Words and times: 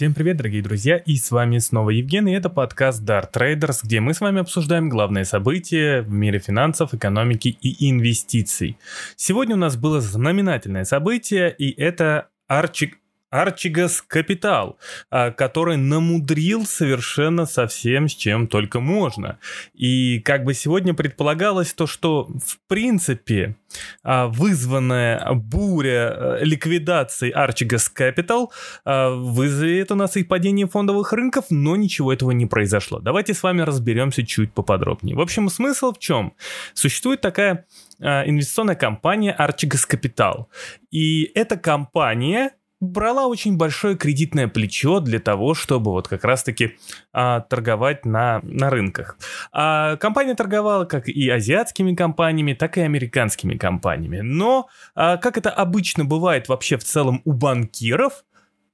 Всем 0.00 0.14
привет, 0.14 0.38
дорогие 0.38 0.62
друзья, 0.62 0.96
и 0.96 1.16
с 1.16 1.30
вами 1.30 1.58
снова 1.58 1.90
Евген, 1.90 2.26
и 2.26 2.32
это 2.32 2.48
подкаст 2.48 3.02
Dart 3.02 3.34
Traders, 3.34 3.80
где 3.82 4.00
мы 4.00 4.14
с 4.14 4.22
вами 4.22 4.40
обсуждаем 4.40 4.88
главные 4.88 5.26
события 5.26 6.00
в 6.00 6.10
мире 6.10 6.38
финансов, 6.38 6.94
экономики 6.94 7.48
и 7.60 7.90
инвестиций. 7.90 8.78
Сегодня 9.16 9.56
у 9.56 9.58
нас 9.58 9.76
было 9.76 10.00
знаменательное 10.00 10.84
событие, 10.84 11.54
и 11.54 11.78
это 11.78 12.28
Арчик 12.48 12.96
Арчигас 13.30 14.02
Капитал, 14.02 14.78
а, 15.10 15.30
который 15.30 15.76
намудрил 15.76 16.66
совершенно 16.66 17.46
совсем 17.46 18.08
с 18.08 18.14
чем 18.14 18.48
только 18.48 18.80
можно. 18.80 19.38
И 19.72 20.20
как 20.20 20.44
бы 20.44 20.52
сегодня 20.54 20.94
предполагалось 20.94 21.72
то, 21.72 21.86
что 21.86 22.24
в 22.24 22.58
принципе 22.66 23.56
а, 24.02 24.26
вызванная 24.26 25.24
буря 25.32 26.38
э, 26.40 26.44
ликвидации 26.44 27.32
Archegos 27.32 27.88
Capital 27.96 28.48
а, 28.84 29.10
вызовет 29.10 29.92
у 29.92 29.94
нас 29.94 30.16
и 30.16 30.24
падение 30.24 30.66
фондовых 30.66 31.12
рынков, 31.12 31.46
но 31.50 31.76
ничего 31.76 32.12
этого 32.12 32.32
не 32.32 32.46
произошло. 32.46 32.98
Давайте 32.98 33.32
с 33.32 33.42
вами 33.42 33.62
разберемся 33.62 34.26
чуть 34.26 34.52
поподробнее. 34.52 35.16
В 35.16 35.20
общем, 35.20 35.48
смысл 35.48 35.92
в 35.92 35.98
чем? 35.98 36.34
Существует 36.74 37.20
такая 37.20 37.66
инвестиционная 38.00 38.76
компания 38.76 39.36
Archegos 39.38 39.86
Capital. 39.88 40.46
И 40.90 41.30
эта 41.34 41.58
компания 41.58 42.52
брала 42.80 43.26
очень 43.26 43.56
большое 43.56 43.96
кредитное 43.96 44.48
плечо 44.48 45.00
для 45.00 45.18
того, 45.20 45.54
чтобы 45.54 45.90
вот 45.90 46.08
как 46.08 46.24
раз-таки 46.24 46.76
а, 47.12 47.40
торговать 47.40 48.04
на, 48.04 48.40
на 48.42 48.70
рынках. 48.70 49.18
А 49.52 49.96
компания 49.96 50.34
торговала 50.34 50.86
как 50.86 51.08
и 51.08 51.28
азиатскими 51.28 51.94
компаниями, 51.94 52.54
так 52.54 52.78
и 52.78 52.80
американскими 52.80 53.56
компаниями. 53.56 54.20
Но, 54.20 54.68
а, 54.94 55.18
как 55.18 55.36
это 55.36 55.50
обычно 55.50 56.04
бывает 56.04 56.48
вообще 56.48 56.76
в 56.78 56.84
целом 56.84 57.20
у 57.24 57.32
банкиров, 57.32 58.24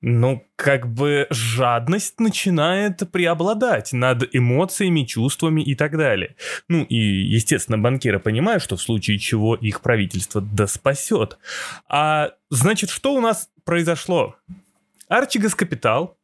ну, 0.08 0.46
как 0.54 0.86
бы 0.86 1.26
жадность 1.30 2.20
начинает 2.20 3.10
преобладать 3.10 3.92
над 3.92 4.22
эмоциями, 4.32 5.02
чувствами 5.02 5.62
и 5.62 5.74
так 5.74 5.98
далее. 5.98 6.36
Ну 6.68 6.84
и, 6.84 6.96
естественно, 6.96 7.76
банкиры 7.76 8.20
понимают, 8.20 8.62
что 8.62 8.76
в 8.76 8.82
случае 8.82 9.18
чего 9.18 9.56
их 9.56 9.80
правительство 9.80 10.40
да 10.40 10.68
спасет. 10.68 11.38
А 11.88 12.30
значит, 12.50 12.90
что 12.90 13.14
у 13.14 13.20
нас 13.20 13.50
произошло? 13.64 14.36
Арчигас 15.08 15.56
Капитал 15.56 16.15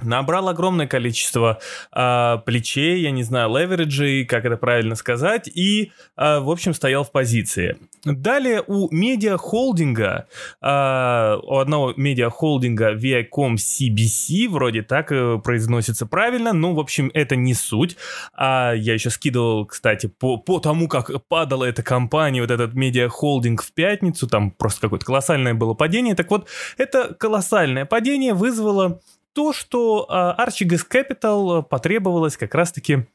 набрал 0.00 0.48
огромное 0.48 0.86
количество 0.86 1.58
э, 1.92 2.36
плечей, 2.46 3.00
я 3.02 3.10
не 3.10 3.24
знаю, 3.24 3.56
левериджей, 3.56 4.24
как 4.24 4.44
это 4.44 4.56
правильно 4.56 4.94
сказать, 4.94 5.48
и, 5.48 5.92
э, 6.16 6.38
в 6.38 6.50
общем, 6.50 6.72
стоял 6.72 7.02
в 7.02 7.10
позиции. 7.10 7.76
Далее 8.04 8.62
у 8.66 8.88
медиа-холдинга, 8.94 10.28
э, 10.62 11.36
у 11.42 11.56
одного 11.56 11.94
медиа-холдинга 11.96 12.94
Viacom 12.94 13.56
CBC, 13.56 14.48
вроде 14.48 14.82
так 14.82 15.10
э, 15.10 15.38
произносится 15.42 16.06
правильно, 16.06 16.52
но, 16.52 16.74
в 16.74 16.80
общем, 16.80 17.10
это 17.12 17.34
не 17.34 17.54
суть. 17.54 17.96
А 18.32 18.72
я 18.74 18.94
еще 18.94 19.10
скидывал, 19.10 19.66
кстати, 19.66 20.06
по, 20.06 20.36
по 20.36 20.60
тому, 20.60 20.86
как 20.86 21.10
падала 21.26 21.64
эта 21.64 21.82
компания, 21.82 22.40
вот 22.40 22.52
этот 22.52 22.74
медиа-холдинг 22.74 23.62
в 23.62 23.72
пятницу, 23.72 24.28
там 24.28 24.52
просто 24.52 24.82
какое-то 24.82 25.06
колоссальное 25.06 25.54
было 25.54 25.74
падение. 25.74 26.14
Так 26.14 26.30
вот, 26.30 26.46
это 26.76 27.14
колоссальное 27.14 27.84
падение 27.84 28.32
вызвало 28.32 29.00
то, 29.38 29.52
что 29.52 30.04
Archegos 30.10 30.84
Capital 30.90 31.62
потребовалось 31.62 32.36
как 32.36 32.56
раз-таки 32.56 33.06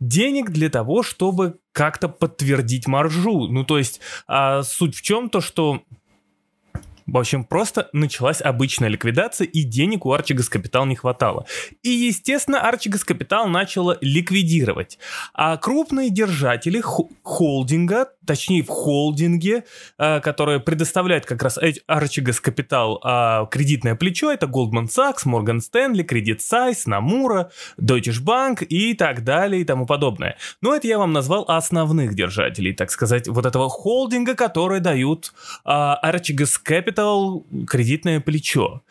денег 0.00 0.50
для 0.50 0.68
того, 0.68 1.04
чтобы 1.04 1.60
как-то 1.70 2.08
подтвердить 2.08 2.88
маржу. 2.88 3.46
Ну, 3.46 3.62
то 3.62 3.78
есть, 3.78 4.00
а, 4.26 4.64
суть 4.64 4.96
в 4.96 5.02
чем 5.02 5.30
то, 5.30 5.40
что 5.40 5.82
в 7.12 7.18
общем, 7.18 7.44
просто 7.44 7.88
началась 7.92 8.40
обычная 8.40 8.88
ликвидация, 8.88 9.46
и 9.46 9.62
денег 9.62 10.06
у 10.06 10.12
Арчигас 10.12 10.48
Капитал 10.48 10.86
не 10.86 10.94
хватало. 10.94 11.44
И, 11.82 11.90
естественно, 11.90 12.60
Арчигас 12.60 13.04
Капитал 13.04 13.48
начала 13.48 13.98
ликвидировать. 14.00 14.98
А 15.34 15.56
крупные 15.56 16.10
держатели 16.10 16.80
холдинга, 17.22 18.06
точнее 18.26 18.62
в 18.62 18.68
холдинге, 18.68 19.64
э, 19.98 20.20
который 20.20 20.60
предоставляет 20.60 21.26
как 21.26 21.42
раз 21.42 21.58
Capital 21.58 22.98
э, 23.02 23.46
кредитное 23.50 23.96
плечо, 23.96 24.30
это 24.30 24.46
Goldman 24.46 24.86
Sachs, 24.86 25.26
Morgan 25.26 25.58
Stanley, 25.58 26.06
Credit 26.06 26.38
Suisse, 26.38 26.86
Namura, 26.86 27.50
Deutsche 27.80 28.22
Bank 28.22 28.64
и 28.64 28.94
так 28.94 29.24
далее 29.24 29.62
и 29.62 29.64
тому 29.64 29.86
подобное. 29.86 30.36
Но 30.60 30.74
это 30.76 30.86
я 30.86 30.98
вам 30.98 31.12
назвал 31.12 31.44
основных 31.48 32.14
держателей, 32.14 32.72
так 32.72 32.90
сказать, 32.90 33.26
вот 33.26 33.46
этого 33.46 33.68
холдинга, 33.68 34.34
которые 34.34 34.80
дают 34.80 35.32
э, 35.64 35.70
Archegos 35.70 36.60
Capital 36.64 36.99
кредитное 37.66 38.20
плечо. 38.20 38.82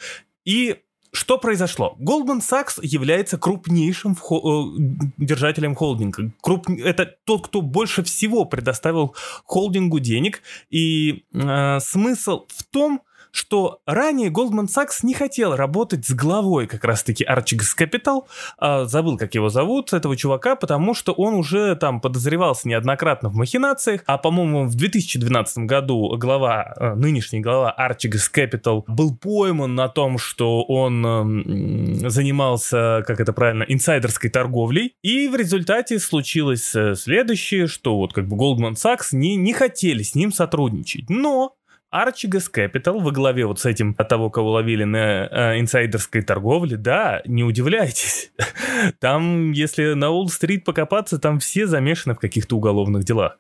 И 0.45 0.77
что 1.11 1.37
произошло? 1.39 1.97
Goldman 1.99 2.39
Sachs 2.39 2.79
является 2.81 3.37
крупнейшим 3.37 4.15
хо- 4.15 4.75
э, 4.77 4.81
держателем 5.17 5.75
холдинга. 5.75 6.31
Круп... 6.41 6.69
Это 6.69 7.05
тот, 7.25 7.47
кто 7.47 7.61
больше 7.61 8.03
всего 8.03 8.45
предоставил 8.45 9.15
холдингу 9.43 9.99
денег. 9.99 10.41
И 10.69 11.23
э, 11.33 11.79
смысл 11.79 12.45
в 12.47 12.63
том, 12.63 13.01
что 13.31 13.79
ранее 13.85 14.29
Goldman 14.29 14.67
Sachs 14.67 14.99
не 15.03 15.13
хотел 15.13 15.55
работать 15.55 16.05
с 16.05 16.13
главой 16.13 16.67
как 16.67 16.83
раз-таки 16.83 17.25
Archegos 17.25 17.77
Capital, 17.77 18.23
а, 18.57 18.85
забыл, 18.85 19.17
как 19.17 19.35
его 19.35 19.49
зовут, 19.49 19.93
этого 19.93 20.15
чувака, 20.15 20.55
потому 20.55 20.93
что 20.93 21.13
он 21.13 21.33
уже 21.33 21.75
там 21.75 22.01
подозревался 22.01 22.67
неоднократно 22.67 23.29
в 23.29 23.35
махинациях, 23.35 24.01
а, 24.05 24.17
по-моему, 24.17 24.65
в 24.65 24.75
2012 24.75 25.65
году 25.65 26.15
глава, 26.17 26.73
а, 26.75 26.95
нынешний 26.95 27.39
глава 27.39 27.75
Archegos 27.77 28.31
Capital 28.33 28.83
был 28.87 29.15
пойман 29.15 29.75
на 29.75 29.89
том, 29.89 30.17
что 30.17 30.63
он 30.63 31.05
м, 31.05 32.09
занимался, 32.09 33.03
как 33.05 33.19
это 33.19 33.33
правильно, 33.33 33.63
инсайдерской 33.63 34.29
торговлей, 34.29 34.93
и 35.01 35.27
в 35.27 35.35
результате 35.35 35.99
случилось 35.99 36.73
э, 36.75 36.95
следующее, 36.95 37.67
что 37.67 37.97
вот 37.97 38.13
как 38.13 38.27
бы 38.27 38.35
Goldman 38.35 38.73
Sachs 38.73 39.09
не, 39.11 39.35
не 39.35 39.53
хотели 39.53 40.03
с 40.03 40.15
ним 40.15 40.31
сотрудничать, 40.31 41.09
но 41.09 41.55
Archegos 41.93 42.51
Capital 42.53 42.99
во 43.01 43.11
главе 43.11 43.45
вот 43.45 43.59
с 43.59 43.65
этим 43.65 43.95
от 43.97 44.07
того, 44.07 44.29
кого 44.29 44.51
ловили 44.51 44.83
на 44.83 45.27
э, 45.27 45.59
инсайдерской 45.59 46.21
торговле, 46.21 46.77
да, 46.77 47.21
не 47.25 47.43
удивляйтесь. 47.43 48.31
Там, 48.99 49.51
если 49.51 49.93
на 49.93 50.09
Уолл-стрит 50.09 50.63
покопаться, 50.65 51.19
там 51.19 51.39
все 51.39 51.67
замешаны 51.67 52.15
в 52.15 52.19
каких-то 52.19 52.55
уголовных 52.55 53.03
делах. 53.03 53.37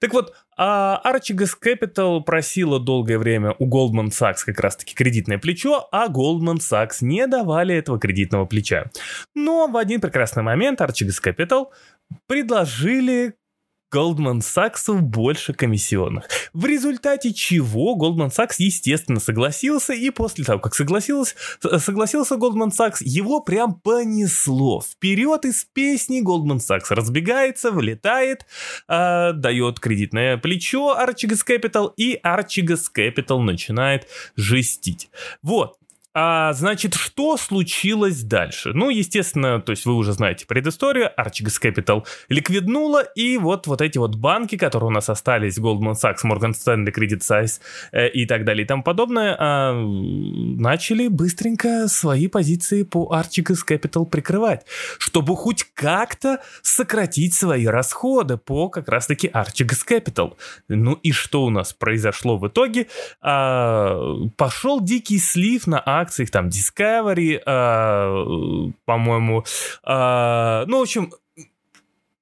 Так 0.00 0.12
вот, 0.12 0.34
а 0.56 1.00
Archegos 1.04 1.52
Capital 1.62 2.20
просила 2.22 2.80
долгое 2.80 3.18
время 3.18 3.54
у 3.58 3.68
Goldman 3.68 4.08
Sachs 4.08 4.38
как 4.44 4.58
раз-таки 4.60 4.94
кредитное 4.94 5.38
плечо, 5.38 5.88
а 5.92 6.08
Goldman 6.08 6.58
Sachs 6.58 6.96
не 7.00 7.26
давали 7.26 7.74
этого 7.74 7.98
кредитного 7.98 8.44
плеча. 8.44 8.90
Но 9.34 9.68
в 9.68 9.76
один 9.76 10.00
прекрасный 10.00 10.42
момент 10.42 10.80
Archegos 10.80 11.22
Capital 11.22 11.66
предложили 12.26 13.34
Goldman 13.92 14.40
Sachs 14.40 14.92
больше 15.00 15.54
комиссионных. 15.54 16.28
В 16.52 16.66
результате 16.66 17.32
чего 17.32 17.96
Goldman 17.96 18.30
Sachs, 18.30 18.56
естественно, 18.58 19.18
согласился, 19.18 19.94
и 19.94 20.10
после 20.10 20.44
того, 20.44 20.58
как 20.60 20.74
согласился, 20.74 21.34
согласился 21.78 22.34
Goldman 22.34 22.70
Sachs, 22.70 22.98
его 23.00 23.40
прям 23.40 23.74
понесло. 23.74 24.82
Вперед 24.82 25.46
из 25.46 25.64
песни 25.64 26.22
Goldman 26.22 26.58
Sachs 26.58 26.90
разбегается, 26.90 27.70
влетает, 27.70 28.46
э, 28.88 29.32
дает 29.32 29.80
кредитное 29.80 30.36
плечо 30.36 30.94
Archegos 30.98 31.40
Capital, 31.46 31.92
и 31.96 32.20
Archegos 32.22 32.90
Capital 32.94 33.40
начинает 33.40 34.06
жестить. 34.36 35.10
Вот, 35.42 35.77
а, 36.20 36.52
значит, 36.52 36.94
что 36.94 37.36
случилось 37.36 38.22
дальше? 38.22 38.72
Ну, 38.74 38.90
естественно, 38.90 39.60
то 39.60 39.70
есть 39.70 39.86
вы 39.86 39.94
уже 39.94 40.12
знаете 40.12 40.46
предысторию. 40.46 41.12
Archegos 41.16 41.62
Capital 41.62 42.04
ликвиднула, 42.28 43.02
и 43.02 43.38
вот, 43.38 43.68
вот 43.68 43.80
эти 43.80 43.98
вот 43.98 44.16
банки, 44.16 44.56
которые 44.56 44.88
у 44.88 44.90
нас 44.90 45.08
остались, 45.08 45.58
Goldman 45.58 45.92
Sachs, 45.92 46.24
Morgan 46.24 46.54
Stanley, 46.54 46.92
Credit 46.92 47.20
Suisse 47.20 47.60
э, 47.92 48.08
и 48.08 48.26
так 48.26 48.44
далее 48.44 48.64
и 48.64 48.66
тому 48.66 48.82
подобное, 48.82 49.36
э, 49.36 49.72
начали 49.72 51.06
быстренько 51.06 51.86
свои 51.86 52.26
позиции 52.26 52.82
по 52.82 53.14
Archegos 53.14 53.60
Capital 53.64 54.04
прикрывать, 54.04 54.66
чтобы 54.98 55.36
хоть 55.36 55.62
как-то 55.72 56.40
сократить 56.62 57.34
свои 57.34 57.66
расходы 57.66 58.38
по 58.38 58.70
как 58.70 58.88
раз-таки 58.88 59.28
Archegos 59.28 59.86
Capital. 59.88 60.32
Ну 60.66 60.94
и 60.94 61.12
что 61.12 61.44
у 61.44 61.50
нас 61.50 61.72
произошло 61.72 62.38
в 62.38 62.48
итоге? 62.48 62.88
Э, 63.22 64.00
пошел 64.36 64.80
дикий 64.80 65.20
слив 65.20 65.68
на 65.68 65.78
акциях, 66.08 66.30
там 66.30 66.48
Discovery, 66.48 67.40
э, 67.44 68.72
по-моему, 68.86 69.44
э, 69.86 70.64
ну, 70.66 70.78
в 70.78 70.82
общем, 70.82 71.12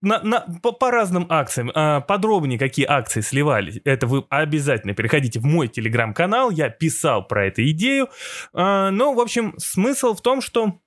на, 0.03 0.21
на, 0.23 0.41
по, 0.63 0.73
по 0.73 0.91
разным 0.91 1.27
акциям. 1.29 1.71
А, 1.75 2.01
подробнее, 2.01 2.59
какие 2.59 2.87
акции 2.87 3.21
сливались, 3.21 3.81
это 3.85 4.07
вы 4.07 4.25
обязательно 4.29 4.95
переходите 4.95 5.41
в 5.41 5.45
мой 5.45 5.69
телеграм-канал. 5.69 6.51
Я 6.51 6.69
писал 6.69 7.27
про 7.27 7.47
эту 7.47 7.69
идею. 7.71 8.09
А, 8.53 8.91
но, 8.91 9.15
в 9.15 9.21
общем, 9.21 9.55
смысл 9.59 10.15
в 10.15 10.21
том, 10.21 10.41
что 10.41 10.79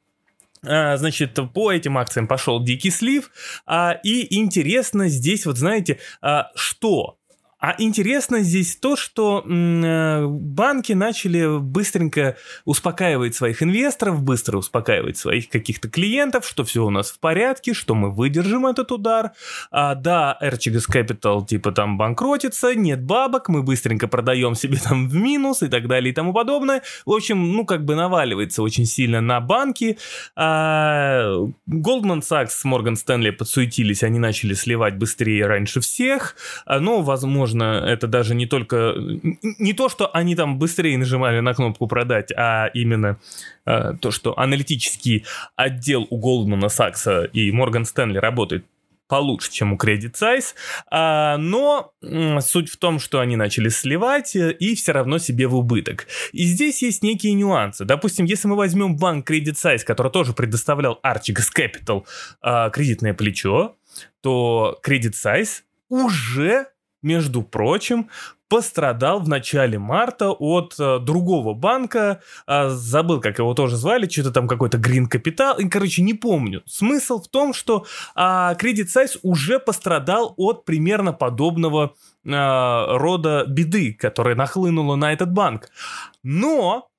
а, 0.65 0.97
Значит, 0.97 1.37
по 1.53 1.71
этим 1.71 1.97
акциям 1.97 2.27
пошел 2.27 2.63
дикий 2.63 2.91
слив. 2.91 3.31
И 4.03 4.37
интересно 4.37 5.07
здесь, 5.07 5.45
вот 5.45 5.57
знаете, 5.57 5.99
что 6.55 7.18
А 7.59 7.75
интересно 7.77 8.39
здесь 8.39 8.77
то, 8.77 8.95
что 8.95 9.43
э, 9.45 10.25
банки 10.25 10.93
начали 10.93 11.59
быстренько 11.59 12.37
успокаивать 12.63 13.35
своих 13.35 13.61
инвесторов, 13.61 14.23
быстро 14.23 14.57
успокаивать 14.57 15.17
своих 15.17 15.49
каких-то 15.49 15.89
клиентов, 15.89 16.47
что 16.47 16.63
все 16.63 16.85
у 16.85 16.89
нас 16.89 17.11
в 17.11 17.19
порядке, 17.19 17.73
что 17.73 17.95
мы 17.95 18.11
выдержим 18.11 18.65
этот 18.65 18.93
удар. 18.93 19.31
А, 19.71 19.95
да, 19.95 20.37
RCGS 20.41 20.85
Capital 20.89 21.45
типа 21.45 21.73
там 21.73 21.97
банкротится, 21.97 22.73
нет 22.75 23.03
бабок, 23.03 23.49
мы 23.49 23.61
быстренько 23.61 24.07
продаем 24.07 24.55
себе 24.55 24.77
там 24.83 25.09
в 25.09 25.15
минус 25.15 25.61
и 25.61 25.67
так 25.67 25.89
далее 25.89 26.11
и 26.11 26.15
тому 26.15 26.31
подобное. 26.31 26.81
В 27.05 27.11
общем, 27.11 27.51
ну 27.51 27.65
как 27.65 27.83
бы 27.83 27.95
наваливается 27.95 28.63
очень 28.63 28.85
сильно 28.85 29.19
на 29.19 29.41
банки. 29.41 29.97
А, 30.33 31.25
Goldman 31.69 32.21
Sachs, 32.21 32.63
Morgan 32.65 32.95
Stanley 32.95 33.33
подсуетились, 33.33 34.03
они 34.03 34.17
начали 34.17 34.53
сливать 34.53 34.95
быстрее 34.95 35.45
раньше 35.45 35.81
всех. 35.81 36.37
А, 36.65 36.79
но, 36.79 37.01
возможно, 37.01 37.48
это 37.57 38.07
даже 38.07 38.35
не 38.35 38.45
только... 38.45 38.93
Не 39.59 39.73
то, 39.73 39.89
что 39.89 40.07
они 40.13 40.35
там 40.35 40.59
быстрее 40.59 40.97
нажимали 40.97 41.39
на 41.39 41.53
кнопку 41.53 41.87
продать, 41.87 42.31
а 42.35 42.67
именно 42.73 43.19
а, 43.65 43.93
то, 43.93 44.11
что 44.11 44.37
аналитический 44.37 45.25
отдел 45.55 46.07
у 46.09 46.19
Goldman 46.19 46.67
Sachs 46.67 47.29
и 47.31 47.51
Morgan 47.51 47.83
Stanley 47.83 48.19
работает 48.19 48.65
получше, 49.09 49.51
чем 49.51 49.73
у 49.73 49.75
Credit 49.75 50.13
Size, 50.13 50.53
а, 50.89 51.37
но 51.37 51.91
суть 52.41 52.69
в 52.69 52.77
том, 52.77 52.99
что 52.99 53.19
они 53.19 53.35
начали 53.35 53.67
сливать 53.67 54.35
э, 54.35 54.51
и 54.51 54.75
все 54.75 54.93
равно 54.93 55.17
себе 55.17 55.47
в 55.47 55.55
убыток. 55.55 56.07
И 56.31 56.43
здесь 56.43 56.81
есть 56.83 57.03
некие 57.03 57.33
нюансы. 57.33 57.83
Допустим, 57.83 58.25
если 58.25 58.47
мы 58.47 58.55
возьмем 58.55 58.95
банк 58.95 59.29
Credit 59.29 59.55
Size, 59.55 59.83
который 59.83 60.11
тоже 60.11 60.33
предоставлял 60.33 60.99
Archegos 61.03 61.49
Capital 61.53 62.05
а, 62.41 62.69
кредитное 62.69 63.13
плечо, 63.13 63.75
то 64.21 64.79
Credit 64.85 65.13
Size 65.13 65.63
уже 65.89 66.67
между 67.01 67.41
прочим, 67.41 68.09
пострадал 68.49 69.19
в 69.19 69.29
начале 69.29 69.77
марта 69.77 70.31
от 70.31 70.75
э, 70.79 70.99
другого 70.99 71.53
банка, 71.53 72.21
э, 72.47 72.69
забыл, 72.69 73.21
как 73.21 73.37
его 73.37 73.53
тоже 73.53 73.77
звали, 73.77 74.09
что-то 74.09 74.31
там 74.31 74.47
какой-то 74.47 74.77
Green 74.77 75.05
Capital, 75.09 75.61
и, 75.61 75.69
короче, 75.69 76.01
не 76.01 76.15
помню. 76.15 76.63
Смысл 76.65 77.21
в 77.21 77.27
том, 77.27 77.53
что 77.53 77.85
э, 78.15 78.19
Credit 78.19 78.87
Size 78.87 79.19
уже 79.21 79.59
пострадал 79.59 80.33
от 80.35 80.65
примерно 80.65 81.13
подобного 81.13 81.93
э, 82.25 82.29
рода 82.31 83.45
беды, 83.47 83.93
которая 83.93 84.35
нахлынула 84.35 84.95
на 84.95 85.13
этот 85.13 85.31
банк. 85.31 85.69
Но 86.23 86.89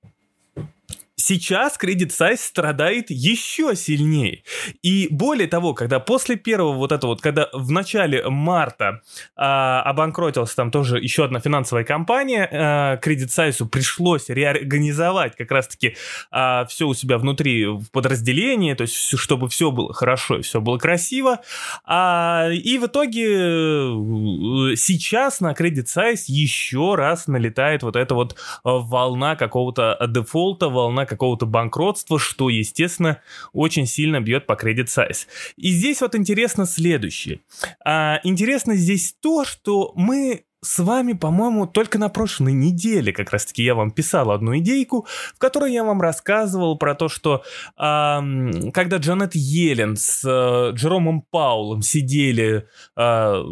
Сейчас 1.20 1.78
Credit 1.78 2.08
Size 2.08 2.38
страдает 2.38 3.10
еще 3.10 3.76
сильнее. 3.76 4.42
И 4.82 5.08
более 5.10 5.48
того, 5.48 5.74
когда 5.74 6.00
после 6.00 6.36
первого 6.36 6.72
вот 6.72 6.92
этого 6.92 7.10
вот, 7.10 7.20
когда 7.20 7.48
в 7.52 7.70
начале 7.70 8.28
марта 8.28 9.02
а, 9.36 9.82
обанкротилась 9.82 10.54
там 10.54 10.70
тоже 10.70 10.98
еще 10.98 11.24
одна 11.24 11.38
финансовая 11.40 11.84
компания, 11.84 12.48
а, 12.50 12.96
Credit 12.96 13.28
Size 13.28 13.68
пришлось 13.68 14.28
реорганизовать 14.28 15.36
как 15.36 15.50
раз-таки 15.50 15.96
а, 16.30 16.64
все 16.64 16.88
у 16.88 16.94
себя 16.94 17.18
внутри 17.18 17.66
в 17.66 17.90
подразделении, 17.90 18.72
то 18.72 18.82
есть 18.82 19.18
чтобы 19.18 19.50
все 19.50 19.70
было 19.70 19.92
хорошо 19.92 20.38
и 20.38 20.42
все 20.42 20.60
было 20.60 20.78
красиво. 20.78 21.40
А, 21.84 22.48
и 22.50 22.78
в 22.78 22.86
итоге 22.86 23.26
э, 23.28 24.76
сейчас 24.76 25.40
на 25.40 25.52
Credit 25.52 25.84
Size 25.84 26.24
еще 26.28 26.94
раз 26.94 27.26
налетает 27.26 27.82
вот 27.82 27.96
эта 27.96 28.14
вот 28.14 28.36
волна 28.64 29.36
какого-то 29.36 29.98
дефолта, 30.08 30.70
волна 30.70 31.04
какого-то 31.10 31.44
банкротства, 31.44 32.18
что, 32.18 32.48
естественно, 32.48 33.20
очень 33.52 33.86
сильно 33.86 34.20
бьет 34.20 34.46
по 34.46 34.54
кредит 34.54 34.88
сайз. 34.88 35.26
И 35.56 35.70
здесь 35.72 36.00
вот 36.00 36.14
интересно 36.14 36.64
следующее. 36.64 37.40
А, 37.84 38.20
интересно 38.24 38.76
здесь 38.76 39.14
то, 39.20 39.44
что 39.44 39.92
мы 39.96 40.44
с 40.62 40.78
вами, 40.78 41.14
по-моему, 41.14 41.66
только 41.66 41.98
на 41.98 42.08
прошлой 42.08 42.52
неделе 42.52 43.12
как 43.12 43.30
раз-таки 43.30 43.62
я 43.62 43.74
вам 43.74 43.90
писал 43.90 44.30
одну 44.30 44.58
идейку, 44.58 45.06
в 45.34 45.38
которой 45.38 45.72
я 45.72 45.84
вам 45.84 46.02
рассказывал 46.02 46.76
про 46.76 46.94
то, 46.94 47.08
что 47.08 47.42
э, 47.78 48.70
когда 48.72 48.96
Джанет 48.98 49.34
Йеллен 49.34 49.96
с 49.96 50.22
э, 50.22 50.74
Джеромом 50.74 51.22
Паулом 51.30 51.80
сидели, 51.82 52.66
э, 52.96 53.44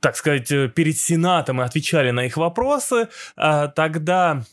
так 0.00 0.16
сказать, 0.16 0.48
перед 0.74 0.96
Сенатом 0.96 1.60
и 1.60 1.64
отвечали 1.64 2.12
на 2.12 2.26
их 2.26 2.36
вопросы, 2.36 3.08
э, 3.36 3.68
тогда 3.74 4.44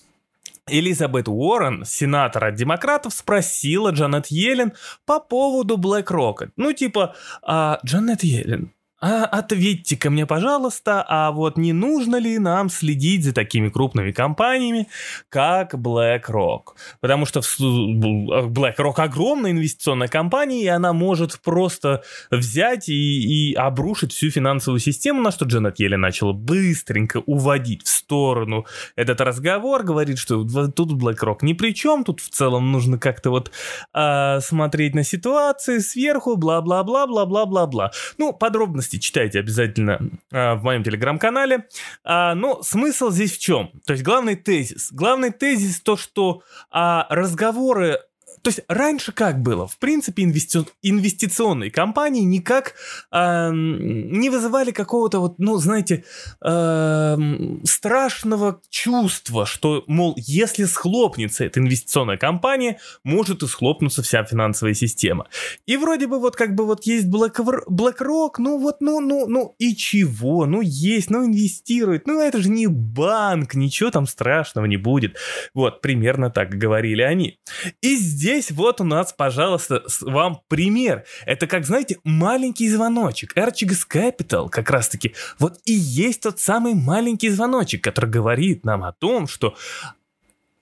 Элизабет 0.70 1.28
Уоррен, 1.28 1.84
сенатор 1.86 2.46
от 2.46 2.56
демократов, 2.56 3.14
спросила 3.14 3.92
Джанет 3.92 4.28
Йеллен 4.28 4.74
по 5.06 5.20
поводу 5.20 5.78
BlackRock. 5.78 6.52
Ну, 6.56 6.74
типа, 6.74 7.16
а, 7.42 7.80
Джанет 7.86 8.24
Йеллен, 8.24 8.74
а 9.02 9.26
ответьте-ка 9.26 10.10
мне, 10.10 10.26
пожалуйста, 10.26 11.06
а 11.08 11.32
вот 11.32 11.58
не 11.58 11.72
нужно 11.72 12.18
ли 12.18 12.38
нам 12.38 12.70
следить 12.70 13.24
за 13.24 13.34
такими 13.34 13.70
крупными 13.70 14.12
компаниями, 14.12 14.88
как 15.30 15.74
BlackRock? 15.74 16.74
Потому 17.00 17.26
что 17.26 17.40
BlackRock 17.40 18.96
огромная 18.98 19.52
инвестиционная 19.52 20.10
компания, 20.10 20.64
и 20.64 20.68
она 20.68 20.92
может 20.92 21.40
просто 21.40 22.04
взять 22.30 22.90
и, 22.90 23.52
и 23.52 23.54
обрушить 23.54 24.12
всю 24.12 24.32
финансовую 24.32 24.80
систему, 24.80 25.22
на 25.22 25.32
что 25.32 25.46
Джанет 25.46 25.80
Йеллен 25.80 26.02
начала 26.02 26.34
быстренько 26.34 27.24
уводить 27.26 27.86
в 27.86 27.88
сторону 27.88 28.66
этот 28.98 29.22
разговор, 29.22 29.84
говорит, 29.84 30.18
что 30.18 30.44
тут 30.44 30.92
BlackRock 30.92 31.38
ни 31.42 31.54
при 31.54 31.74
чем, 31.74 32.04
тут 32.04 32.20
в 32.20 32.30
целом 32.30 32.72
нужно 32.72 32.98
как-то 32.98 33.30
вот 33.30 33.52
э, 33.94 34.40
смотреть 34.42 34.94
на 34.94 35.04
ситуации 35.04 35.80
сверху, 35.80 36.36
бла-бла-бла-бла-бла-бла-бла. 36.36 37.92
Ну, 38.18 38.34
подробности 38.34 38.89
подробности 38.90 38.98
читайте 38.98 39.40
обязательно 39.40 40.00
а, 40.32 40.56
в 40.56 40.64
моем 40.64 40.84
телеграм-канале. 40.84 41.66
А, 42.04 42.36
но 42.36 42.62
смысл 42.62 43.12
здесь 43.12 43.38
в 43.38 43.40
чем? 43.40 43.72
То 43.86 43.94
есть 43.94 44.04
главный 44.04 44.36
тезис. 44.36 44.92
Главный 44.92 45.32
тезис 45.32 45.82
то, 45.82 45.96
что 45.98 46.42
а, 46.72 47.06
разговоры 47.10 48.00
то 48.42 48.50
есть 48.50 48.62
раньше 48.68 49.12
как 49.12 49.42
было? 49.42 49.68
В 49.68 49.78
принципе, 49.78 50.24
инвести... 50.24 50.60
инвестиционные 50.82 51.72
компании 51.72 52.22
никак 52.22 52.76
э, 53.12 53.50
не 53.52 54.30
вызывали 54.30 54.72
какого-то 54.72 55.20
вот, 55.20 55.40
ну, 55.40 55.58
знаете, 55.58 56.04
э, 56.44 57.18
страшного 57.64 58.62
чувства, 58.70 59.46
что, 59.46 59.84
мол, 59.88 60.14
если 60.18 60.66
схлопнется 60.66 61.46
эта 61.46 61.60
инвестиционная 61.60 62.18
компания, 62.18 62.80
может 63.04 63.44
и 63.44 63.48
схлопнуться 63.48 64.02
вся 64.02 64.24
финансовая 64.24 64.74
система. 64.74 65.28
И 65.66 65.78
вроде 65.78 66.08
бы 66.08 66.20
вот 66.20 66.36
как 66.36 66.56
бы 66.56 66.66
вот 66.66 66.86
есть 66.86 67.08
BlackRock, 67.08 67.64
BlackRock 67.70 68.36
ну 68.38 68.58
вот, 68.58 68.78
ну, 68.82 69.00
ну, 69.00 69.28
ну 69.28 69.56
и 69.60 69.76
чего? 69.76 70.46
Ну 70.46 70.62
есть, 70.62 71.10
ну 71.10 71.26
инвестирует, 71.26 72.08
ну 72.08 72.22
это 72.22 72.40
же 72.42 72.50
не 72.50 72.68
банк, 72.68 73.56
ничего 73.56 73.92
там 73.92 74.08
страшного 74.08 74.66
не 74.66 74.78
будет. 74.78 75.18
Вот, 75.54 75.82
примерно 75.82 76.30
так 76.30 76.50
говорили 76.50 77.02
они. 77.02 77.38
И 77.82 77.96
здесь 77.96 78.29
здесь 78.30 78.52
вот 78.52 78.80
у 78.80 78.84
нас, 78.84 79.12
пожалуйста, 79.12 79.84
вам 80.02 80.42
пример. 80.48 81.04
Это 81.26 81.48
как, 81.48 81.66
знаете, 81.66 81.98
маленький 82.04 82.70
звоночек. 82.70 83.36
Archegos 83.36 83.88
Capital 83.92 84.50
как 84.50 84.70
раз-таки 84.70 85.16
вот 85.40 85.58
и 85.66 85.74
есть 85.74 86.22
тот 86.22 86.40
самый 86.40 86.76
маленький 86.76 87.30
звоночек, 87.30 87.84
который 87.84 88.10
говорит 88.10 88.66
нам 88.66 88.84
о 88.84 88.94
том, 88.94 89.28
что 89.28 89.56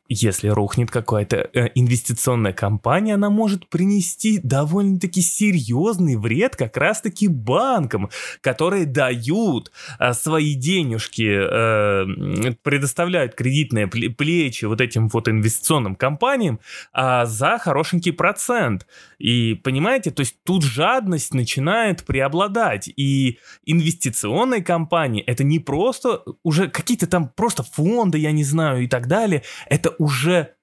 если 0.09 0.47
рухнет 0.47 0.91
какая-то 0.91 1.49
э, 1.53 1.69
инвестиционная 1.75 2.53
компания, 2.53 3.15
она 3.15 3.29
может 3.29 3.67
принести 3.69 4.39
довольно-таки 4.39 5.21
серьезный 5.21 6.15
вред 6.15 6.55
как 6.55 6.77
раз-таки 6.77 7.27
банкам, 7.27 8.09
которые 8.41 8.85
дают 8.85 9.71
э, 9.99 10.13
свои 10.13 10.55
денежки, 10.55 11.27
э, 11.27 12.53
предоставляют 12.63 13.35
кредитные 13.35 13.87
плечи 13.87 14.65
вот 14.65 14.81
этим 14.81 15.09
вот 15.09 15.27
инвестиционным 15.27 15.95
компаниям 15.95 16.59
э, 16.93 17.25
за 17.25 17.57
хорошенький 17.57 18.11
процент. 18.11 18.87
И 19.17 19.55
понимаете, 19.55 20.11
то 20.11 20.21
есть 20.21 20.37
тут 20.43 20.63
жадность 20.63 21.33
начинает 21.33 22.05
преобладать. 22.05 22.89
И 22.95 23.39
инвестиционные 23.65 24.63
компании 24.63 25.23
это 25.23 25.43
не 25.43 25.59
просто 25.59 26.23
уже 26.43 26.69
какие-то 26.69 27.07
там 27.07 27.29
просто 27.29 27.63
фонды, 27.63 28.17
я 28.17 28.31
не 28.31 28.43
знаю, 28.43 28.83
и 28.83 28.87
так 28.87 29.07
далее. 29.07 29.43
Это 29.67 29.96
уже 29.97 30.55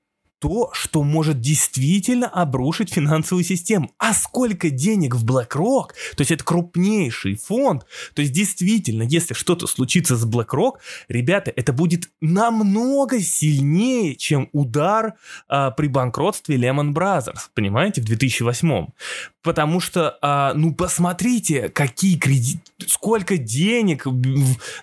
то, 0.44 0.68
что 0.74 1.02
может 1.02 1.40
действительно 1.40 2.28
обрушить 2.28 2.92
финансовую 2.92 3.44
систему. 3.44 3.90
А 3.96 4.12
сколько 4.12 4.68
денег 4.68 5.14
в 5.14 5.24
BlackRock, 5.24 5.92
то 6.16 6.20
есть 6.20 6.30
это 6.30 6.44
крупнейший 6.44 7.36
фонд, 7.36 7.86
то 8.12 8.20
есть 8.20 8.34
действительно, 8.34 9.04
если 9.04 9.32
что-то 9.32 9.66
случится 9.66 10.16
с 10.16 10.26
BlackRock, 10.26 10.74
ребята, 11.08 11.50
это 11.56 11.72
будет 11.72 12.10
намного 12.20 13.20
сильнее, 13.20 14.16
чем 14.16 14.50
удар 14.52 15.14
а, 15.48 15.70
при 15.70 15.86
банкротстве 15.86 16.56
Lehman 16.56 16.92
Brothers, 16.92 17.48
понимаете, 17.54 18.02
в 18.02 18.04
2008. 18.04 18.88
Потому 19.44 19.80
что, 19.80 20.18
а, 20.20 20.52
ну 20.54 20.74
посмотрите, 20.74 21.70
какие 21.70 22.18
кредиты, 22.18 22.60
сколько 22.86 23.38
денег 23.38 24.06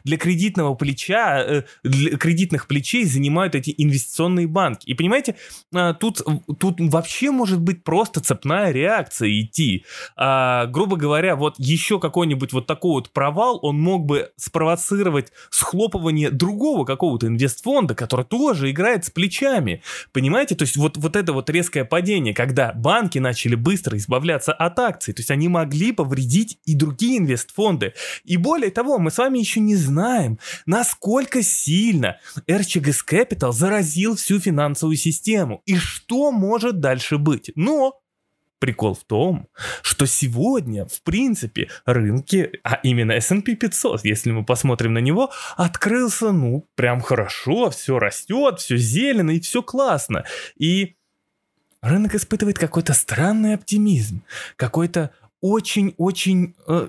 для 0.04 0.18
кредитного 0.18 0.74
плеча, 0.76 1.44
э, 1.44 1.64
для 1.84 2.18
кредитных 2.18 2.68
плечей 2.68 3.06
занимают 3.06 3.56
эти 3.56 3.74
инвестиционные 3.76 4.48
банки. 4.48 4.86
И 4.88 4.94
понимаете, 4.94 5.36
а, 5.74 5.94
тут, 5.94 6.22
тут 6.60 6.76
вообще 6.80 7.32
может 7.32 7.62
быть 7.62 7.84
просто 7.84 8.22
цепная 8.22 8.72
реакция 8.72 9.30
идти. 9.30 9.86
А, 10.16 10.66
грубо 10.68 10.98
говоря, 10.98 11.36
вот 11.36 11.56
еще 11.58 12.00
какой-нибудь 12.00 12.54
вот 12.54 12.68
такой 12.68 12.92
вот 12.92 13.12
провал, 13.12 13.60
он 13.62 13.80
мог 13.80 14.06
бы 14.06 14.32
спровоцировать 14.36 15.32
схлопывание 15.50 16.30
другого 16.30 16.86
какого-то 16.86 17.28
инвестфонда, 17.28 17.96
который 17.96 18.26
тоже 18.26 18.72
играет 18.72 19.06
с 19.06 19.10
плечами. 19.10 19.82
Понимаете? 20.12 20.56
То 20.56 20.64
есть 20.64 20.76
вот, 20.78 20.98
вот 20.98 21.16
это 21.16 21.34
вот 21.34 21.50
резкое 21.50 21.86
падение, 21.86 22.34
когда 22.34 22.74
банки 22.74 23.20
начали 23.20 23.56
быстро 23.56 23.98
избавляться 23.98 24.54
от 24.54 24.80
акций, 24.80 25.14
то 25.14 25.20
есть 25.22 25.32
они 25.32 25.48
могли 25.48 25.92
повредить 25.92 26.60
и 26.66 26.76
другие 26.76 27.18
инвестфонды. 27.20 27.94
И 28.24 28.38
более 28.38 28.72
того, 28.72 28.98
мы 28.98 29.12
с 29.12 29.18
вами 29.18 29.40
еще 29.40 29.60
не 29.60 29.76
знаем, 29.76 30.40
насколько 30.66 31.44
сильно 31.44 32.18
RCGS 32.48 33.00
Capital 33.10 33.52
заразил 33.52 34.16
всю 34.16 34.40
финансовую 34.40 34.98
систему 34.98 35.41
и 35.66 35.76
что 35.76 36.32
может 36.32 36.80
дальше 36.80 37.18
быть. 37.18 37.52
Но 37.56 38.02
Прикол 38.62 38.94
в 38.94 39.04
том, 39.06 39.48
что 39.82 40.06
сегодня, 40.06 40.86
в 40.86 41.02
принципе, 41.02 41.68
рынки, 41.84 42.60
а 42.64 42.76
именно 42.84 43.14
S&P 43.14 43.56
500, 43.56 44.06
если 44.06 44.30
мы 44.30 44.46
посмотрим 44.46 44.94
на 44.94 45.00
него, 45.00 45.32
открылся, 45.58 46.32
ну, 46.32 46.68
прям 46.76 47.02
хорошо, 47.02 47.72
все 47.72 47.98
растет, 47.98 48.60
все 48.60 48.78
зелено 48.78 49.32
и 49.32 49.40
все 49.40 49.64
классно. 49.64 50.26
И 50.60 50.96
рынок 51.82 52.14
испытывает 52.14 52.60
какой-то 52.60 52.94
странный 52.94 53.56
оптимизм, 53.56 54.22
какой-то 54.58 55.10
очень-очень 55.42 56.54
э, 56.68 56.88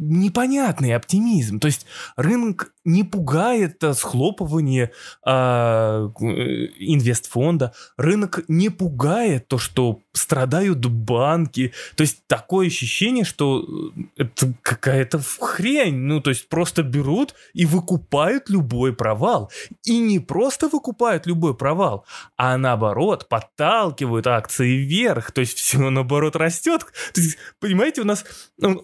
непонятный 0.00 0.96
оптимизм. 0.96 1.60
То 1.60 1.66
есть 1.66 1.86
рынок 2.16 2.72
не 2.88 3.04
пугает 3.04 3.82
схлопывание 3.92 4.92
а, 5.22 6.10
э, 6.20 6.24
инвестфонда, 6.78 7.74
рынок 7.98 8.44
не 8.48 8.70
пугает 8.70 9.46
то, 9.46 9.58
что 9.58 10.00
страдают 10.14 10.84
банки. 10.86 11.72
То 11.96 12.02
есть 12.02 12.26
такое 12.26 12.68
ощущение, 12.68 13.24
что 13.24 13.62
э, 14.16 14.22
это 14.22 14.54
какая-то 14.62 15.20
хрень. 15.38 15.96
Ну, 15.96 16.22
то 16.22 16.30
есть 16.30 16.48
просто 16.48 16.82
берут 16.82 17.34
и 17.52 17.66
выкупают 17.66 18.48
любой 18.48 18.94
провал. 18.94 19.52
И 19.84 19.98
не 19.98 20.18
просто 20.18 20.68
выкупают 20.68 21.26
любой 21.26 21.54
провал, 21.54 22.06
а 22.38 22.56
наоборот 22.56 23.28
подталкивают 23.28 24.26
акции 24.26 24.76
вверх. 24.76 25.32
То 25.32 25.42
есть 25.42 25.58
все 25.58 25.78
наоборот 25.90 26.36
растет. 26.36 26.86
То 27.12 27.20
есть, 27.20 27.36
понимаете, 27.60 28.00
у 28.00 28.04
нас, 28.04 28.24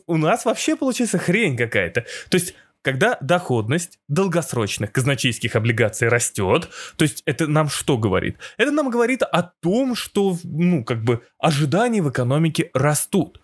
у 0.06 0.16
нас 0.18 0.44
вообще 0.44 0.76
получается 0.76 1.16
хрень 1.16 1.56
какая-то. 1.56 2.04
То 2.28 2.36
есть 2.36 2.54
когда 2.84 3.16
доходность 3.22 3.98
долгосрочных 4.08 4.92
казначейских 4.92 5.56
облигаций 5.56 6.08
растет, 6.08 6.68
то 6.96 7.04
есть 7.04 7.22
это 7.24 7.46
нам 7.46 7.70
что 7.70 7.96
говорит? 7.96 8.36
Это 8.58 8.70
нам 8.72 8.90
говорит 8.90 9.22
о 9.22 9.42
том, 9.42 9.94
что, 9.94 10.36
ну, 10.44 10.84
как 10.84 11.02
бы 11.02 11.22
ожидания 11.38 12.02
в 12.02 12.10
экономике 12.10 12.70
растут. 12.74 13.40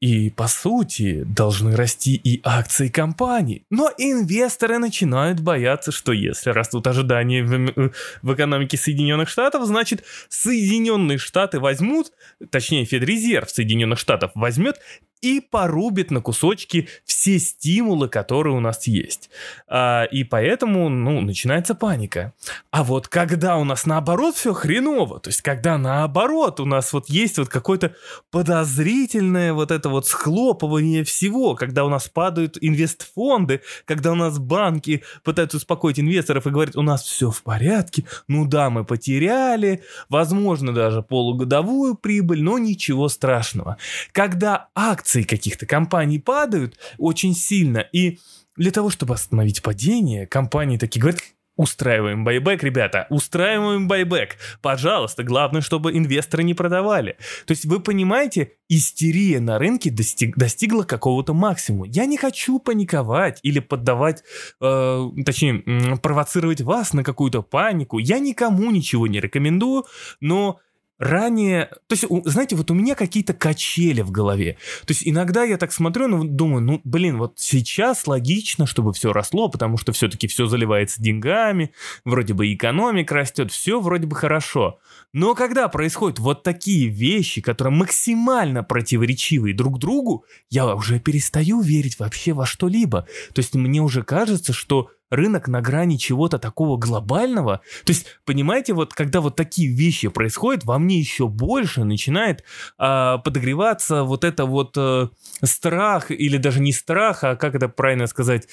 И, 0.00 0.30
по 0.30 0.48
сути, 0.48 1.22
должны 1.22 1.76
расти 1.76 2.16
и 2.16 2.40
акции 2.42 2.88
компаний. 2.88 3.66
Но 3.70 3.88
инвесторы 3.98 4.78
начинают 4.78 5.38
бояться, 5.38 5.92
что 5.92 6.12
если 6.12 6.50
растут 6.50 6.88
ожидания 6.88 7.44
в, 7.44 7.92
в 8.22 8.34
экономике 8.34 8.76
Соединенных 8.78 9.28
Штатов, 9.28 9.64
значит, 9.64 10.02
Соединенные 10.28 11.18
Штаты 11.18 11.60
возьмут, 11.60 12.10
точнее, 12.50 12.84
Федрезерв 12.84 13.48
Соединенных 13.48 14.00
Штатов 14.00 14.32
возьмет 14.34 14.80
и 15.22 15.40
порубит 15.40 16.10
на 16.10 16.20
кусочки 16.20 16.88
все 17.04 17.38
стимулы, 17.38 18.08
которые 18.08 18.54
у 18.54 18.60
нас 18.60 18.86
есть. 18.86 19.30
А, 19.68 20.04
и 20.04 20.24
поэтому, 20.24 20.88
ну, 20.88 21.20
начинается 21.20 21.74
паника. 21.74 22.34
А 22.70 22.82
вот 22.82 23.08
когда 23.08 23.56
у 23.56 23.64
нас 23.64 23.86
наоборот 23.86 24.34
все 24.34 24.52
хреново, 24.52 25.20
то 25.20 25.30
есть 25.30 25.40
когда 25.40 25.78
наоборот 25.78 26.58
у 26.60 26.64
нас 26.64 26.92
вот 26.92 27.08
есть 27.08 27.38
вот 27.38 27.48
какое-то 27.48 27.94
подозрительное 28.30 29.52
вот 29.52 29.70
это 29.70 29.88
вот 29.88 30.06
схлопывание 30.08 31.04
всего, 31.04 31.54
когда 31.54 31.84
у 31.84 31.88
нас 31.88 32.08
падают 32.08 32.58
инвестфонды, 32.60 33.62
когда 33.84 34.12
у 34.12 34.16
нас 34.16 34.38
банки 34.40 35.04
пытаются 35.22 35.58
успокоить 35.58 36.00
инвесторов 36.00 36.46
и 36.46 36.50
говорят, 36.50 36.76
у 36.76 36.82
нас 36.82 37.02
все 37.02 37.30
в 37.30 37.42
порядке, 37.42 38.04
ну 38.26 38.46
да, 38.46 38.70
мы 38.70 38.84
потеряли, 38.84 39.84
возможно, 40.08 40.74
даже 40.74 41.02
полугодовую 41.02 41.94
прибыль, 41.94 42.42
но 42.42 42.58
ничего 42.58 43.08
страшного. 43.08 43.76
Когда 44.10 44.68
акции 44.74 45.11
акции 45.12 45.22
каких-то 45.22 45.66
компаний 45.66 46.18
падают 46.18 46.78
очень 46.98 47.34
сильно, 47.34 47.78
и 47.78 48.18
для 48.56 48.70
того, 48.70 48.90
чтобы 48.90 49.14
остановить 49.14 49.62
падение, 49.62 50.26
компании 50.26 50.78
такие 50.78 51.00
говорят, 51.00 51.20
Устраиваем 51.54 52.24
байбек, 52.24 52.62
ребята, 52.62 53.06
устраиваем 53.10 53.86
байбек. 53.86 54.38
Пожалуйста, 54.62 55.22
главное, 55.22 55.60
чтобы 55.60 55.92
инвесторы 55.92 56.44
не 56.44 56.54
продавали. 56.54 57.18
То 57.44 57.52
есть 57.52 57.66
вы 57.66 57.78
понимаете, 57.78 58.52
истерия 58.70 59.38
на 59.38 59.58
рынке 59.58 59.90
достиг, 59.90 60.34
достигла 60.38 60.84
какого-то 60.84 61.34
максимума. 61.34 61.86
Я 61.86 62.06
не 62.06 62.16
хочу 62.16 62.58
паниковать 62.58 63.38
или 63.42 63.58
поддавать, 63.58 64.24
э, 64.62 65.08
точнее, 65.26 65.98
провоцировать 66.02 66.62
вас 66.62 66.94
на 66.94 67.04
какую-то 67.04 67.42
панику. 67.42 67.98
Я 67.98 68.18
никому 68.18 68.70
ничего 68.70 69.06
не 69.06 69.20
рекомендую, 69.20 69.84
но 70.20 70.58
ранее, 71.02 71.66
то 71.88 71.94
есть, 71.96 72.04
знаете, 72.24 72.54
вот 72.54 72.70
у 72.70 72.74
меня 72.74 72.94
какие-то 72.94 73.34
качели 73.34 74.02
в 74.02 74.12
голове. 74.12 74.56
То 74.86 74.92
есть 74.92 75.02
иногда 75.04 75.42
я 75.42 75.58
так 75.58 75.72
смотрю, 75.72 76.06
ну, 76.06 76.22
думаю, 76.22 76.62
ну, 76.62 76.80
блин, 76.84 77.18
вот 77.18 77.40
сейчас 77.40 78.06
логично, 78.06 78.66
чтобы 78.66 78.92
все 78.92 79.12
росло, 79.12 79.48
потому 79.48 79.78
что 79.78 79.90
все-таки 79.90 80.28
все 80.28 80.46
заливается 80.46 81.02
деньгами, 81.02 81.72
вроде 82.04 82.34
бы 82.34 82.52
экономика 82.54 83.16
растет, 83.16 83.50
все 83.50 83.80
вроде 83.80 84.06
бы 84.06 84.14
хорошо. 84.14 84.78
Но 85.12 85.34
когда 85.34 85.66
происходят 85.66 86.20
вот 86.20 86.44
такие 86.44 86.86
вещи, 86.86 87.40
которые 87.40 87.74
максимально 87.74 88.62
противоречивые 88.62 89.54
друг 89.54 89.80
другу, 89.80 90.24
я 90.50 90.72
уже 90.72 91.00
перестаю 91.00 91.60
верить 91.62 91.98
вообще 91.98 92.32
во 92.32 92.46
что-либо. 92.46 93.08
То 93.34 93.40
есть 93.40 93.56
мне 93.56 93.80
уже 93.80 94.04
кажется, 94.04 94.52
что 94.52 94.90
рынок 95.12 95.46
на 95.46 95.60
грани 95.60 95.96
чего-то 95.96 96.38
такого 96.38 96.78
глобального. 96.78 97.60
То 97.84 97.92
есть, 97.92 98.06
понимаете, 98.24 98.72
вот 98.72 98.94
когда 98.94 99.20
вот 99.20 99.36
такие 99.36 99.72
вещи 99.72 100.08
происходят, 100.08 100.64
во 100.64 100.78
мне 100.78 100.98
еще 100.98 101.28
больше 101.28 101.84
начинает 101.84 102.44
а, 102.78 103.18
подогреваться 103.18 104.04
вот 104.04 104.24
это 104.24 104.46
вот 104.46 104.74
а, 104.78 105.10
страх, 105.44 106.10
или 106.10 106.38
даже 106.38 106.60
не 106.60 106.72
страх, 106.72 107.24
а 107.24 107.36
как 107.36 107.54
это 107.54 107.68
правильно 107.68 108.06
сказать, 108.06 108.48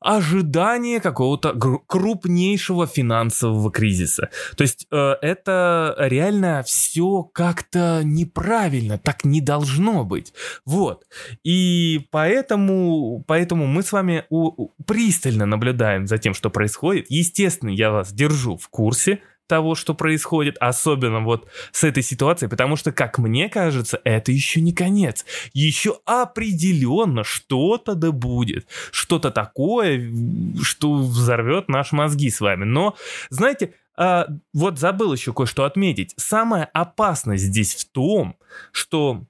ожидание 0.00 1.00
какого-то 1.00 1.54
крупнейшего 1.86 2.86
финансового 2.86 3.70
кризиса. 3.70 4.30
То 4.56 4.62
есть 4.62 4.86
э, 4.90 5.14
это 5.22 5.94
реально 5.98 6.62
все 6.64 7.22
как-то 7.22 8.02
неправильно, 8.04 8.98
так 8.98 9.24
не 9.24 9.40
должно 9.40 10.04
быть. 10.04 10.32
Вот. 10.64 11.04
И 11.44 12.06
поэтому, 12.10 13.24
поэтому 13.26 13.66
мы 13.66 13.82
с 13.82 13.92
вами 13.92 14.24
у, 14.30 14.68
пристально 14.86 15.46
наблюдаем 15.46 16.06
за 16.06 16.18
тем, 16.18 16.34
что 16.34 16.50
происходит. 16.50 17.06
Естественно, 17.08 17.70
я 17.70 17.90
вас 17.90 18.12
держу 18.12 18.56
в 18.56 18.68
курсе 18.68 19.20
того, 19.46 19.74
что 19.74 19.94
происходит, 19.94 20.56
особенно 20.58 21.20
вот 21.20 21.48
с 21.72 21.84
этой 21.84 22.02
ситуацией, 22.02 22.48
потому 22.48 22.76
что, 22.76 22.92
как 22.92 23.18
мне 23.18 23.48
кажется, 23.48 24.00
это 24.04 24.32
еще 24.32 24.60
не 24.60 24.72
конец. 24.72 25.24
Еще 25.52 25.98
определенно 26.04 27.24
что-то 27.24 27.94
да 27.94 28.12
будет. 28.12 28.66
Что-то 28.90 29.30
такое, 29.30 30.10
что 30.62 30.94
взорвет 30.94 31.68
наши 31.68 31.94
мозги 31.94 32.30
с 32.30 32.40
вами. 32.40 32.64
Но, 32.64 32.96
знаете, 33.30 33.74
а, 33.96 34.26
вот 34.52 34.78
забыл 34.78 35.12
еще 35.12 35.32
кое-что 35.32 35.64
отметить. 35.64 36.12
Самая 36.16 36.64
опасность 36.72 37.44
здесь 37.44 37.74
в 37.74 37.90
том, 37.90 38.36
что 38.72 39.24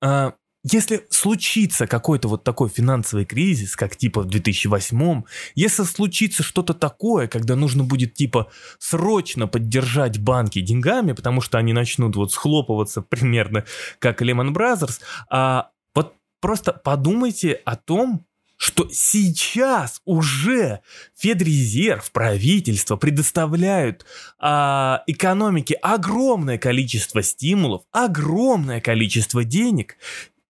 а, 0.00 0.34
если 0.64 1.06
случится 1.10 1.86
какой-то 1.86 2.28
вот 2.28 2.44
такой 2.44 2.68
финансовый 2.68 3.24
кризис, 3.24 3.74
как 3.74 3.96
типа 3.96 4.22
в 4.22 4.26
2008, 4.26 5.22
если 5.54 5.82
случится 5.82 6.42
что-то 6.42 6.72
такое, 6.72 7.26
когда 7.26 7.56
нужно 7.56 7.82
будет 7.82 8.14
типа 8.14 8.50
срочно 8.78 9.48
поддержать 9.48 10.20
банки 10.20 10.60
деньгами, 10.60 11.12
потому 11.12 11.40
что 11.40 11.58
они 11.58 11.72
начнут 11.72 12.14
вот 12.14 12.32
схлопываться 12.32 13.02
примерно 13.08 13.64
как 13.98 14.22
Lehman 14.22 14.52
Brothers, 14.52 15.00
а 15.28 15.70
вот 15.94 16.14
просто 16.40 16.72
подумайте 16.72 17.60
о 17.64 17.76
том, 17.76 18.24
что 18.62 18.88
сейчас 18.92 20.00
уже 20.04 20.82
Федрезерв, 21.18 22.12
правительство 22.12 22.94
предоставляют 22.94 24.06
а, 24.38 25.02
экономике 25.08 25.74
огромное 25.74 26.58
количество 26.58 27.24
стимулов, 27.24 27.82
огромное 27.90 28.80
количество 28.80 29.42
денег, 29.42 29.96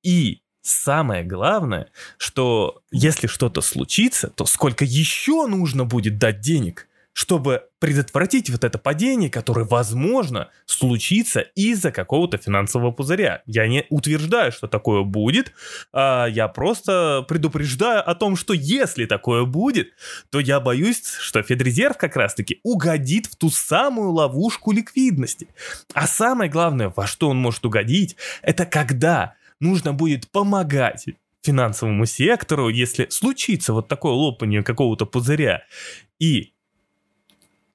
и 0.02 0.40
самое 0.62 1.24
главное, 1.24 1.88
что 2.18 2.82
если 2.90 3.26
что-то 3.26 3.60
случится, 3.60 4.28
то 4.28 4.46
сколько 4.46 4.84
еще 4.84 5.46
нужно 5.46 5.84
будет 5.84 6.18
дать 6.18 6.40
денег? 6.40 6.88
чтобы 7.14 7.64
предотвратить 7.78 8.48
вот 8.48 8.64
это 8.64 8.78
падение, 8.78 9.28
которое, 9.28 9.66
возможно, 9.66 10.48
случится 10.64 11.40
из-за 11.40 11.92
какого-то 11.92 12.38
финансового 12.38 12.90
пузыря. 12.90 13.42
Я 13.44 13.66
не 13.66 13.84
утверждаю, 13.90 14.50
что 14.50 14.66
такое 14.66 15.02
будет, 15.02 15.52
а 15.92 16.26
я 16.26 16.48
просто 16.48 17.24
предупреждаю 17.28 18.08
о 18.08 18.14
том, 18.14 18.36
что 18.36 18.54
если 18.54 19.04
такое 19.04 19.44
будет, 19.44 19.90
то 20.30 20.40
я 20.40 20.58
боюсь, 20.60 21.04
что 21.04 21.42
Федрезерв 21.42 21.98
как 21.98 22.16
раз-таки 22.16 22.60
угодит 22.62 23.26
в 23.26 23.36
ту 23.36 23.50
самую 23.50 24.12
ловушку 24.12 24.72
ликвидности. 24.72 25.48
А 25.92 26.06
самое 26.06 26.50
главное, 26.50 26.92
во 26.94 27.06
что 27.06 27.28
он 27.28 27.36
может 27.36 27.64
угодить, 27.66 28.16
это 28.40 28.64
когда 28.64 29.34
нужно 29.62 29.92
будет 29.92 30.30
помогать 30.30 31.06
финансовому 31.42 32.06
сектору, 32.06 32.68
если 32.68 33.06
случится 33.08 33.72
вот 33.72 33.88
такое 33.88 34.12
лопание 34.12 34.62
какого-то 34.62 35.06
пузыря, 35.06 35.64
и 36.18 36.51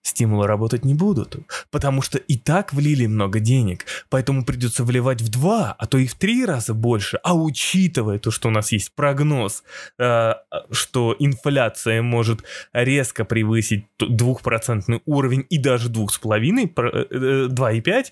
стимулы 0.07 0.47
работать 0.47 0.85
не 0.85 0.93
будут, 0.93 1.37
потому 1.71 2.01
что 2.01 2.17
и 2.17 2.37
так 2.37 2.73
влили 2.73 3.05
много 3.05 3.39
денег, 3.39 3.85
поэтому 4.09 4.45
придется 4.45 4.83
вливать 4.83 5.21
в 5.21 5.29
два, 5.29 5.75
а 5.77 5.85
то 5.85 5.97
и 5.97 6.07
в 6.07 6.15
три 6.15 6.45
раза 6.45 6.73
больше, 6.73 7.19
а 7.23 7.35
учитывая 7.35 8.19
то, 8.19 8.31
что 8.31 8.47
у 8.47 8.51
нас 8.51 8.71
есть 8.71 8.93
прогноз, 8.93 9.63
э, 9.99 10.33
что 10.71 11.15
инфляция 11.19 12.01
может 12.01 12.43
резко 12.73 13.25
превысить 13.25 13.85
двухпроцентный 13.99 15.01
уровень 15.05 15.45
и 15.49 15.57
даже 15.57 15.89
двух 15.89 16.13
с 16.13 16.17
половиной, 16.17 16.65
2,5, 16.65 17.91
э, 17.91 18.03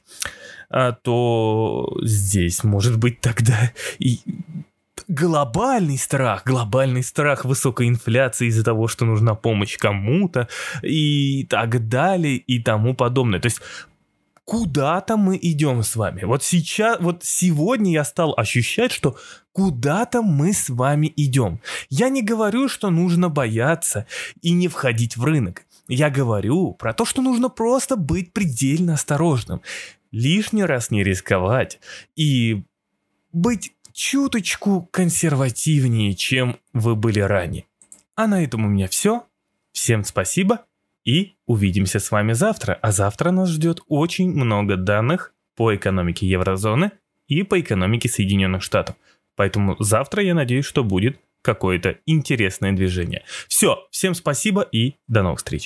э, 0.69 0.93
то 1.01 1.97
здесь 2.01 2.63
может 2.63 2.97
быть 2.97 3.21
тогда 3.21 3.71
и 3.99 4.19
глобальный 5.07 5.97
страх, 5.97 6.43
глобальный 6.45 7.03
страх 7.03 7.45
высокой 7.45 7.87
инфляции 7.87 8.47
из-за 8.47 8.63
того, 8.63 8.87
что 8.87 9.05
нужна 9.05 9.35
помощь 9.35 9.77
кому-то 9.77 10.47
и 10.81 11.45
так 11.45 11.87
далее 11.87 12.37
и 12.37 12.61
тому 12.61 12.95
подобное. 12.95 13.39
То 13.39 13.47
есть 13.47 13.61
куда-то 14.45 15.17
мы 15.17 15.37
идем 15.41 15.83
с 15.83 15.95
вами. 15.95 16.23
Вот 16.23 16.43
сейчас, 16.43 16.99
вот 16.99 17.23
сегодня 17.23 17.91
я 17.91 18.03
стал 18.03 18.33
ощущать, 18.37 18.91
что 18.91 19.17
куда-то 19.51 20.21
мы 20.21 20.53
с 20.53 20.69
вами 20.69 21.11
идем. 21.15 21.59
Я 21.89 22.09
не 22.09 22.21
говорю, 22.21 22.69
что 22.69 22.89
нужно 22.89 23.29
бояться 23.29 24.05
и 24.41 24.51
не 24.51 24.67
входить 24.67 25.17
в 25.17 25.25
рынок. 25.25 25.65
Я 25.87 26.09
говорю 26.09 26.73
про 26.73 26.93
то, 26.93 27.05
что 27.05 27.21
нужно 27.21 27.49
просто 27.49 27.95
быть 27.95 28.33
предельно 28.33 28.93
осторожным, 28.93 29.61
лишний 30.11 30.63
раз 30.63 30.89
не 30.89 31.03
рисковать 31.03 31.79
и 32.15 32.63
быть 33.33 33.73
чуточку 33.95 34.87
консервативнее, 34.91 36.13
чем 36.13 36.57
вы 36.73 36.95
были 36.95 37.21
ранее. 37.21 37.65
А 38.15 38.27
на 38.27 38.43
этом 38.43 38.65
у 38.65 38.67
меня 38.67 38.87
все. 38.87 39.25
Всем 39.71 40.03
спасибо 40.03 40.65
и 41.05 41.35
увидимся 41.45 41.99
с 41.99 42.11
вами 42.11 42.33
завтра. 42.33 42.77
А 42.81 42.91
завтра 42.91 43.31
нас 43.31 43.49
ждет 43.49 43.81
очень 43.87 44.31
много 44.31 44.75
данных 44.75 45.33
по 45.55 45.73
экономике 45.73 46.27
еврозоны 46.27 46.91
и 47.27 47.43
по 47.43 47.59
экономике 47.59 48.09
Соединенных 48.09 48.61
Штатов. 48.63 48.97
Поэтому 49.35 49.75
завтра 49.79 50.23
я 50.23 50.35
надеюсь, 50.35 50.65
что 50.65 50.83
будет 50.83 51.19
какое-то 51.41 51.97
интересное 52.05 52.73
движение. 52.73 53.23
Все, 53.47 53.87
всем 53.91 54.13
спасибо 54.13 54.61
и 54.61 54.95
до 55.07 55.23
новых 55.23 55.39
встреч. 55.39 55.63